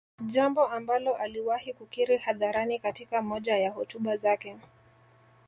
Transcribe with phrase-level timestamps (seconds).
[0.27, 4.55] Jambo ambalo aliwahi kukiri hadharani katika moja ya hotuba zake